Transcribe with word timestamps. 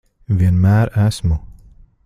Vienmēr 0.39 0.91
esmu. 1.03 1.41